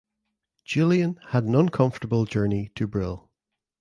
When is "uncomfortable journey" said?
1.53-2.71